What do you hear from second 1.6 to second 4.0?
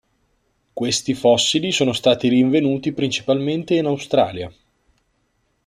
sono stati rinvenuti principalmente in